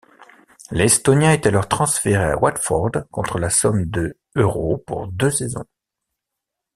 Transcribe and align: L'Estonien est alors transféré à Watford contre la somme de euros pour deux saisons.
L'Estonien 0.71 1.31
est 1.31 1.45
alors 1.45 1.67
transféré 1.67 2.23
à 2.31 2.35
Watford 2.35 3.05
contre 3.11 3.37
la 3.37 3.51
somme 3.51 3.85
de 3.85 4.17
euros 4.35 4.79
pour 4.87 5.07
deux 5.07 5.29
saisons. 5.29 5.65